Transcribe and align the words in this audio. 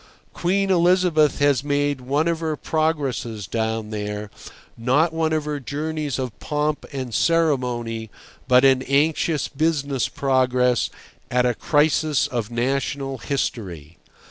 Queen 0.33 0.71
Elizabeth 0.71 1.37
has 1.37 1.63
made 1.63 2.01
one 2.01 2.27
of 2.27 2.39
her 2.39 2.55
progresses 2.57 3.45
down 3.45 3.91
there, 3.91 4.31
not 4.75 5.13
one 5.13 5.31
of 5.31 5.45
her 5.45 5.59
journeys 5.59 6.17
of 6.17 6.39
pomp 6.39 6.87
and 6.91 7.13
ceremony, 7.13 8.09
but 8.47 8.65
an 8.65 8.81
anxious 8.87 9.47
business 9.47 10.07
progress 10.09 10.89
at 11.29 11.45
a 11.45 11.53
crisis 11.53 12.25
of 12.25 12.49
national 12.49 13.19
history. 13.19 13.99